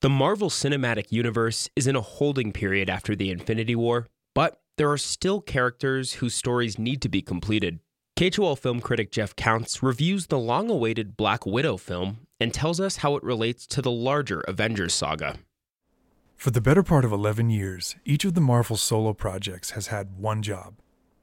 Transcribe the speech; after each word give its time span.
The 0.00 0.08
Marvel 0.08 0.48
Cinematic 0.48 1.10
Universe 1.10 1.68
is 1.74 1.88
in 1.88 1.96
a 1.96 2.00
holding 2.00 2.52
period 2.52 2.88
after 2.88 3.16
the 3.16 3.32
Infinity 3.32 3.74
War, 3.74 4.06
but 4.32 4.60
there 4.76 4.88
are 4.92 4.96
still 4.96 5.40
characters 5.40 6.12
whose 6.14 6.36
stories 6.36 6.78
need 6.78 7.02
to 7.02 7.08
be 7.08 7.20
completed. 7.20 7.80
KHOL 8.16 8.54
film 8.54 8.80
critic 8.80 9.10
Jeff 9.10 9.34
Counts 9.34 9.82
reviews 9.82 10.28
the 10.28 10.38
long 10.38 10.70
awaited 10.70 11.16
Black 11.16 11.44
Widow 11.44 11.76
film 11.78 12.18
and 12.38 12.54
tells 12.54 12.78
us 12.78 12.98
how 12.98 13.16
it 13.16 13.24
relates 13.24 13.66
to 13.66 13.82
the 13.82 13.90
larger 13.90 14.38
Avengers 14.42 14.94
saga. 14.94 15.40
For 16.36 16.52
the 16.52 16.60
better 16.60 16.84
part 16.84 17.04
of 17.04 17.10
11 17.10 17.50
years, 17.50 17.96
each 18.04 18.24
of 18.24 18.34
the 18.34 18.40
Marvel 18.40 18.76
solo 18.76 19.12
projects 19.14 19.72
has 19.72 19.88
had 19.88 20.16
one 20.16 20.42
job 20.42 20.74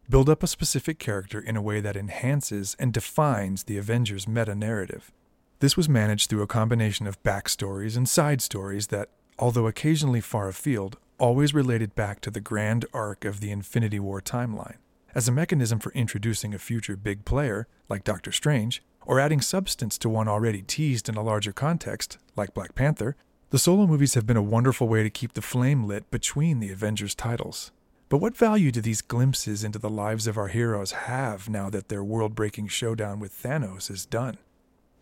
build 0.10 0.30
up 0.30 0.44
a 0.44 0.48
specific 0.48 1.00
character 1.00 1.40
in 1.40 1.56
a 1.56 1.62
way 1.62 1.80
that 1.80 1.96
enhances 1.96 2.76
and 2.78 2.92
defines 2.92 3.64
the 3.64 3.78
Avengers 3.78 4.28
meta 4.28 4.54
narrative. 4.54 5.14
This 5.60 5.78
was 5.78 5.88
managed 5.88 6.30
through 6.30 6.42
a 6.42 6.48
combination 6.48 7.08
of 7.08 7.22
backstories 7.24 7.96
and 7.96 8.10
side 8.10 8.42
stories 8.42 8.88
that, 8.88 9.10
although 9.40 9.68
occasionally 9.68 10.20
far 10.20 10.50
afield, 10.50 10.98
always 11.18 11.54
related 11.54 11.96
back 11.96 12.20
to 12.22 12.32
the 12.32 12.42
grand 12.42 12.86
arc 12.94 13.24
of 13.24 13.40
the 13.40 13.52
Infinity 13.52 14.00
War 14.00 14.22
timeline. 14.22 14.76
As 15.14 15.30
a 15.30 15.32
mechanism 15.32 15.80
for 15.80 15.94
introducing 15.94 16.54
a 16.54 16.60
future 16.60 16.98
big 16.98 17.24
player, 17.24 17.68
like 17.88 18.04
Doctor 18.04 18.34
Strange, 18.34 18.84
or 19.06 19.18
adding 19.18 19.40
substance 19.40 19.98
to 20.00 20.10
one 20.10 20.28
already 20.28 20.62
teased 20.62 21.08
in 21.08 21.16
a 21.16 21.24
larger 21.24 21.54
context, 21.54 22.18
like 22.36 22.54
Black 22.54 22.76
Panther, 22.76 23.16
the 23.52 23.60
solo 23.60 23.88
movies 23.88 24.16
have 24.16 24.26
been 24.26 24.36
a 24.36 24.42
wonderful 24.42 24.90
way 24.90 25.04
to 25.04 25.10
keep 25.10 25.34
the 25.34 25.42
flame 25.42 25.86
lit 25.86 26.12
between 26.12 26.60
the 26.60 26.72
Avengers 26.72 27.16
titles. 27.16 27.72
But 28.10 28.18
what 28.18 28.36
value 28.36 28.72
do 28.72 28.82
these 28.82 29.02
glimpses 29.02 29.64
into 29.64 29.80
the 29.80 29.90
lives 29.90 30.28
of 30.28 30.38
our 30.38 30.50
heroes 30.50 30.92
have 30.92 31.48
now 31.48 31.70
that 31.70 31.88
their 31.88 32.04
world 32.04 32.36
breaking 32.36 32.68
showdown 32.68 33.22
with 33.22 33.42
Thanos 33.42 33.90
is 33.90 34.06
done? 34.06 34.38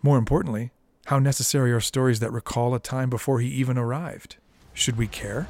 More 0.06 0.18
importantly, 0.18 0.72
how 1.06 1.18
necessary 1.18 1.72
are 1.72 1.80
stories 1.80 2.20
that 2.20 2.30
recall 2.30 2.76
a 2.76 2.80
time 2.80 3.10
before 3.10 3.40
he 3.40 3.48
even 3.48 3.78
arrived? 3.78 4.36
Should 4.74 4.98
we 4.98 5.08
care? 5.08 5.48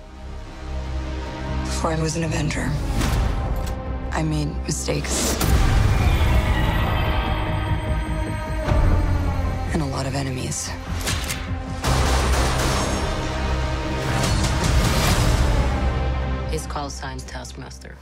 Before 1.63 1.89
I 1.89 1.99
was 1.99 2.15
an 2.17 2.23
Avenger, 2.23 2.69
I 4.11 4.21
made 4.21 4.55
mistakes. 4.63 5.41
And 9.73 9.81
a 9.81 9.85
lot 9.85 10.05
of 10.05 10.13
enemies. 10.13 10.67
His 16.51 16.67
call 16.67 16.91
sign's 16.91 17.23
Taskmaster. 17.23 17.97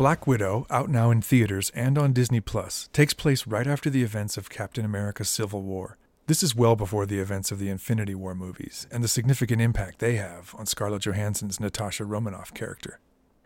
Black 0.00 0.26
Widow, 0.26 0.66
out 0.70 0.88
now 0.88 1.10
in 1.10 1.20
theaters 1.20 1.70
and 1.74 1.98
on 1.98 2.14
Disney 2.14 2.40
Plus, 2.40 2.88
takes 2.90 3.12
place 3.12 3.46
right 3.46 3.66
after 3.66 3.90
the 3.90 4.02
events 4.02 4.38
of 4.38 4.48
Captain 4.48 4.82
America 4.82 5.26
Civil 5.26 5.60
War. 5.60 5.98
This 6.26 6.42
is 6.42 6.56
well 6.56 6.74
before 6.74 7.04
the 7.04 7.18
events 7.18 7.52
of 7.52 7.58
the 7.58 7.68
Infinity 7.68 8.14
War 8.14 8.34
movies 8.34 8.86
and 8.90 9.04
the 9.04 9.08
significant 9.08 9.60
impact 9.60 9.98
they 9.98 10.14
have 10.16 10.54
on 10.56 10.64
Scarlett 10.64 11.02
Johansson's 11.02 11.60
Natasha 11.60 12.06
Romanoff 12.06 12.54
character. 12.54 12.98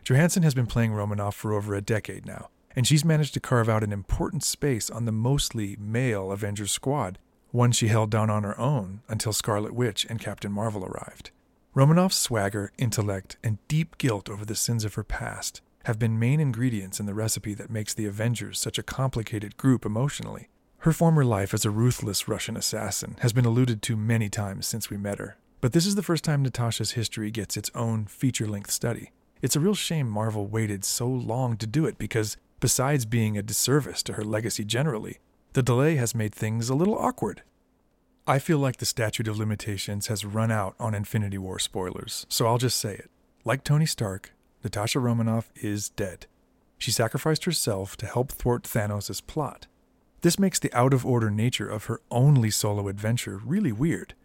Johansson 0.05 0.43
has 0.43 0.53
been 0.53 0.65
playing 0.65 0.93
Romanoff 0.93 1.35
for 1.35 1.51
over 1.51 1.75
a 1.75 1.81
decade 1.81 2.25
now, 2.25 2.47
and 2.73 2.87
she's 2.87 3.03
managed 3.03 3.33
to 3.33 3.41
carve 3.41 3.67
out 3.67 3.83
an 3.83 3.91
important 3.91 4.41
space 4.41 4.89
on 4.89 5.03
the 5.03 5.11
mostly 5.11 5.75
male 5.77 6.31
Avengers 6.31 6.71
squad, 6.71 7.19
one 7.51 7.73
she 7.73 7.89
held 7.89 8.09
down 8.11 8.29
on 8.29 8.43
her 8.43 8.57
own 8.57 9.01
until 9.09 9.33
Scarlet 9.33 9.75
Witch 9.75 10.05
and 10.09 10.21
Captain 10.21 10.53
Marvel 10.53 10.85
arrived. 10.85 11.31
Romanoff's 11.73 12.15
swagger, 12.15 12.71
intellect, 12.77 13.35
and 13.43 13.57
deep 13.67 13.97
guilt 13.97 14.29
over 14.29 14.45
the 14.45 14.55
sins 14.55 14.85
of 14.85 14.93
her 14.93 15.03
past 15.03 15.59
have 15.85 15.99
been 15.99 16.19
main 16.19 16.39
ingredients 16.39 16.99
in 16.99 17.05
the 17.05 17.13
recipe 17.13 17.53
that 17.53 17.69
makes 17.69 17.93
the 17.93 18.07
Avengers 18.07 18.59
such 18.59 18.79
a 18.79 18.83
complicated 18.83 19.55
group 19.55 19.85
emotionally. 19.85 20.49
Her 20.79 20.91
former 20.91 21.23
life 21.23 21.53
as 21.53 21.63
a 21.63 21.69
ruthless 21.69 22.27
Russian 22.27 22.57
assassin 22.57 23.17
has 23.21 23.33
been 23.33 23.45
alluded 23.45 23.81
to 23.83 23.95
many 23.95 24.27
times 24.27 24.67
since 24.67 24.89
we 24.89 24.97
met 24.97 25.19
her, 25.19 25.37
but 25.61 25.73
this 25.73 25.85
is 25.85 25.95
the 25.95 26.03
first 26.03 26.23
time 26.23 26.41
Natasha's 26.41 26.91
history 26.91 27.29
gets 27.31 27.55
its 27.55 27.69
own 27.75 28.05
feature 28.05 28.47
length 28.47 28.71
study. 28.71 29.11
It's 29.41 29.55
a 29.55 29.59
real 29.59 29.75
shame 29.75 30.09
Marvel 30.09 30.47
waited 30.47 30.83
so 30.83 31.07
long 31.07 31.55
to 31.57 31.67
do 31.67 31.85
it 31.85 31.97
because, 31.99 32.37
besides 32.59 33.05
being 33.05 33.37
a 33.37 33.43
disservice 33.43 34.01
to 34.03 34.13
her 34.13 34.23
legacy 34.23 34.63
generally, 34.63 35.19
the 35.53 35.63
delay 35.63 35.95
has 35.95 36.15
made 36.15 36.33
things 36.33 36.69
a 36.69 36.75
little 36.75 36.97
awkward. 36.97 37.43
I 38.27 38.39
feel 38.39 38.57
like 38.57 38.77
the 38.77 38.87
statute 38.87 39.27
of 39.27 39.37
limitations 39.37 40.07
has 40.07 40.25
run 40.25 40.51
out 40.51 40.75
on 40.79 40.95
Infinity 40.95 41.37
War 41.37 41.59
spoilers, 41.59 42.25
so 42.27 42.47
I'll 42.47 42.57
just 42.57 42.77
say 42.77 42.95
it. 42.95 43.11
Like 43.43 43.63
Tony 43.63 43.85
Stark, 43.85 44.31
Natasha 44.65 44.99
Romanoff 44.99 45.51
is 45.55 45.89
dead. 45.89 46.25
She 46.79 46.89
sacrificed 46.89 47.45
herself 47.45 47.95
to 47.97 48.07
help 48.07 48.31
thwart 48.31 48.63
Thanos' 48.63 49.25
plot. 49.25 49.67
This 50.21 50.39
makes 50.39 50.57
the 50.57 50.73
out 50.73 50.91
of 50.91 51.05
order 51.05 51.29
nature 51.29 51.69
of 51.69 51.85
her 51.85 52.01
only 52.09 52.49
solo 52.49 52.87
adventure 52.87 53.39
really 53.45 53.71
weird. 53.71 54.15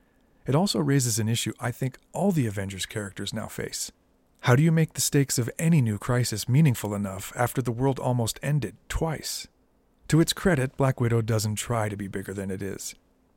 It 0.47 0.55
also 0.55 0.79
raises 0.79 1.19
an 1.19 1.29
issue 1.29 1.53
I 1.61 1.71
think 1.71 1.99
all 2.15 2.33
the 2.33 2.47
Avengers 2.47 2.87
characters 2.87 3.35
now 3.35 3.49
face. 3.49 3.93
How 4.41 4.57
do 4.57 4.63
you 4.63 4.73
make 4.73 4.95
the 4.95 5.03
stakes 5.03 5.39
of 5.39 5.51
any 5.59 5.83
new 5.83 5.99
crisis 5.99 6.49
meaningful 6.49 6.95
enough 6.95 7.35
after 7.37 7.61
the 7.61 7.71
world 7.71 7.99
almost 7.99 8.41
ended 8.43 8.77
twice? 8.89 9.47
To 10.09 10.23
its 10.23 10.33
credit, 10.33 10.75
Black 10.79 11.03
Widow 11.03 11.21
doesn't 11.21 11.57
try 11.57 11.91
to 11.91 11.99
be 11.99 12.09
bigger 12.09 12.33
than 12.33 12.51
it 12.51 12.63
is. 12.63 12.95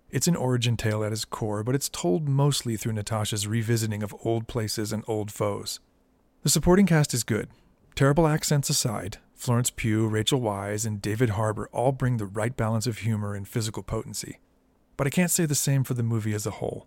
It's 0.09 0.30
an 0.30 0.38
origin 0.38 0.78
tale 0.78 1.03
at 1.03 1.12
its 1.12 1.25
core, 1.25 1.64
but 1.64 1.75
it's 1.75 1.90
told 1.90 2.30
mostly 2.30 2.78
through 2.78 2.94
Natasha's 2.94 3.46
revisiting 3.46 4.03
of 4.03 4.16
old 4.24 4.47
places 4.47 4.94
and 4.94 5.03
old 5.06 5.31
foes. 5.31 5.81
The 6.44 6.50
supporting 6.50 6.86
cast 6.86 7.14
is 7.14 7.24
good. 7.24 7.48
Terrible 7.96 8.28
accents 8.28 8.70
aside, 8.70 9.18
Florence 9.34 9.70
Pugh, 9.70 10.08
Rachel 10.08 10.42
Weisz, 10.42 10.86
and 10.86 11.02
David 11.02 11.31
Harbour 11.31 11.70
all 11.72 11.94
bring 11.94 12.18
the 12.18 12.26
right 12.26 12.54
balance 12.58 12.86
of 12.86 12.98
humor 12.98 13.34
and 13.34 13.48
physical 13.48 13.81
potency. 13.81 14.40
But 14.98 15.08
I 15.08 15.09
can't 15.09 15.32
say 15.32 15.46
the 15.46 15.56
same 15.56 15.86
for 15.86 15.94
the 15.94 16.03
movie 16.03 16.34
as 16.34 16.46
a 16.46 16.52
whole. 16.52 16.86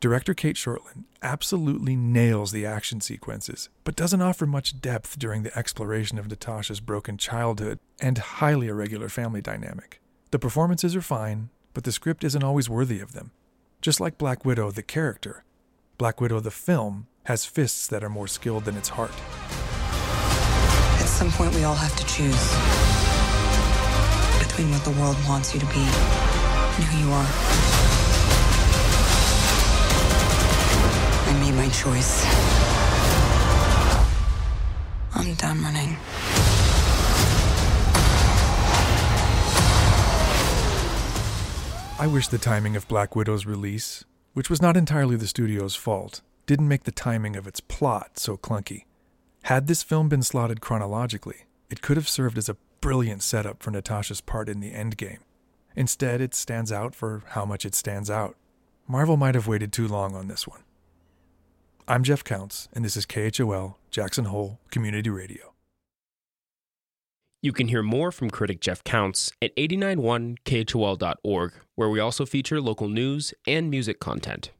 Director 0.00 0.34
Cate 0.34 0.56
Shortland 0.56 1.04
absolutely 1.22 1.94
nails 1.94 2.50
the 2.50 2.66
action 2.66 3.00
sequences, 3.00 3.68
but 3.84 3.94
doesn't 3.94 4.22
offer 4.22 4.44
much 4.44 4.80
depth 4.80 5.20
during 5.20 5.44
the 5.44 5.56
exploration 5.56 6.18
of 6.18 6.28
Natasha's 6.28 6.80
broken 6.80 7.16
childhood 7.16 7.78
and 8.00 8.18
highly 8.18 8.66
irregular 8.66 9.08
family 9.08 9.40
dynamic. 9.40 10.00
The 10.32 10.40
performances 10.40 10.96
are 10.96 11.02
fine, 11.02 11.50
but 11.74 11.84
the 11.84 11.92
script 11.92 12.24
isn't 12.24 12.42
always 12.42 12.68
worthy 12.68 12.98
of 12.98 13.12
them. 13.12 13.30
Just 13.80 14.00
like 14.00 14.18
Black 14.18 14.44
Widow, 14.44 14.72
the 14.72 14.82
character, 14.82 15.44
Black 15.96 16.20
Widow, 16.20 16.40
the 16.40 16.50
film, 16.50 17.06
has 17.24 17.44
fists 17.44 17.86
that 17.88 18.02
are 18.02 18.08
more 18.08 18.26
skilled 18.26 18.64
than 18.64 18.76
its 18.76 18.88
heart. 18.88 19.12
At 21.00 21.06
some 21.06 21.30
point, 21.32 21.54
we 21.54 21.64
all 21.64 21.74
have 21.74 21.94
to 21.96 22.04
choose 22.06 22.50
between 24.46 24.70
what 24.70 24.84
the 24.84 24.90
world 25.00 25.16
wants 25.28 25.54
you 25.54 25.60
to 25.60 25.66
be 25.66 25.80
and 25.80 26.84
who 26.84 27.06
you 27.06 27.12
are. 27.12 27.26
I 31.28 31.32
made 31.40 31.54
my 31.54 31.68
choice. 31.68 32.24
I'm 35.14 35.34
done 35.34 35.62
running. 35.62 35.96
I 41.98 42.06
wish 42.06 42.28
the 42.28 42.38
timing 42.38 42.76
of 42.76 42.88
Black 42.88 43.14
Widow's 43.14 43.44
release, 43.44 44.04
which 44.32 44.48
was 44.48 44.62
not 44.62 44.74
entirely 44.74 45.16
the 45.16 45.26
studio's 45.26 45.76
fault, 45.76 46.22
didn't 46.50 46.66
make 46.66 46.82
the 46.82 46.90
timing 46.90 47.36
of 47.36 47.46
its 47.46 47.60
plot 47.60 48.18
so 48.18 48.36
clunky. 48.36 48.82
Had 49.44 49.68
this 49.68 49.84
film 49.84 50.08
been 50.08 50.24
slotted 50.24 50.60
chronologically, 50.60 51.44
it 51.70 51.80
could 51.80 51.96
have 51.96 52.08
served 52.08 52.36
as 52.36 52.48
a 52.48 52.56
brilliant 52.80 53.22
setup 53.22 53.62
for 53.62 53.70
Natasha's 53.70 54.20
part 54.20 54.48
in 54.48 54.58
the 54.58 54.72
endgame. 54.72 55.20
Instead, 55.76 56.20
it 56.20 56.34
stands 56.34 56.72
out 56.72 56.92
for 56.92 57.22
how 57.28 57.44
much 57.44 57.64
it 57.64 57.76
stands 57.76 58.10
out. 58.10 58.34
Marvel 58.88 59.16
might 59.16 59.36
have 59.36 59.46
waited 59.46 59.72
too 59.72 59.86
long 59.86 60.16
on 60.16 60.26
this 60.26 60.44
one. 60.44 60.64
I'm 61.86 62.02
Jeff 62.02 62.24
Counts, 62.24 62.68
and 62.72 62.84
this 62.84 62.96
is 62.96 63.06
KHOL 63.06 63.76
Jackson 63.92 64.24
Hole 64.24 64.58
Community 64.72 65.08
Radio. 65.08 65.54
You 67.42 67.52
can 67.52 67.68
hear 67.68 67.84
more 67.84 68.10
from 68.10 68.28
critic 68.28 68.60
Jeff 68.60 68.82
Counts 68.82 69.30
at 69.40 69.54
891khol.org, 69.54 71.52
where 71.76 71.88
we 71.88 72.00
also 72.00 72.26
feature 72.26 72.60
local 72.60 72.88
news 72.88 73.32
and 73.46 73.70
music 73.70 74.00
content. 74.00 74.50